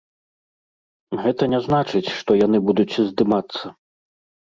Гэта 1.27 1.43
не 1.55 1.61
значыць, 1.67 2.07
што 2.17 2.41
яны 2.45 2.65
будуць 2.73 2.99
здымацца. 3.15 3.77